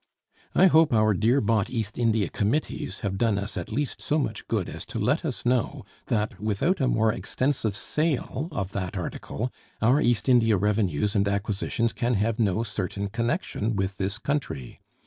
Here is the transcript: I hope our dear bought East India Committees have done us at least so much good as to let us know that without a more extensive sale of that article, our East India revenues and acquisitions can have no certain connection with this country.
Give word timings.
I 0.55 0.65
hope 0.65 0.93
our 0.93 1.13
dear 1.13 1.41
bought 1.41 1.69
East 1.69 1.95
India 1.99 2.27
Committees 2.27 3.01
have 3.01 3.19
done 3.19 3.37
us 3.37 3.55
at 3.55 3.71
least 3.71 4.01
so 4.01 4.17
much 4.17 4.47
good 4.47 4.67
as 4.67 4.83
to 4.87 4.97
let 4.97 5.23
us 5.23 5.45
know 5.45 5.85
that 6.07 6.39
without 6.39 6.81
a 6.81 6.87
more 6.87 7.13
extensive 7.13 7.75
sale 7.75 8.49
of 8.51 8.71
that 8.71 8.97
article, 8.97 9.51
our 9.79 10.01
East 10.01 10.27
India 10.27 10.57
revenues 10.57 11.13
and 11.13 11.27
acquisitions 11.27 11.93
can 11.93 12.15
have 12.15 12.39
no 12.39 12.63
certain 12.63 13.09
connection 13.09 13.75
with 13.75 13.97
this 13.99 14.17
country. 14.17 14.79